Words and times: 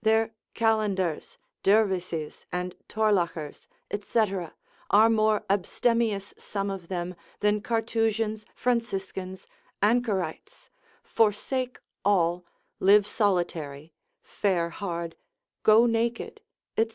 Their 0.00 0.30
kalendars, 0.54 1.36
dervises, 1.62 2.46
and 2.50 2.74
torlachers, 2.88 3.66
&c. 3.92 4.24
are 4.88 5.10
more 5.10 5.44
abstemious 5.50 6.32
some 6.38 6.70
of 6.70 6.88
them, 6.88 7.14
than 7.40 7.60
Carthusians, 7.60 8.46
Franciscans, 8.54 9.46
Anchorites, 9.82 10.70
forsake 11.04 11.78
all, 12.06 12.46
live 12.80 13.06
solitary, 13.06 13.92
fare 14.22 14.70
hard, 14.70 15.14
go 15.62 15.84
naked, 15.84 16.40
&c. 16.78 16.84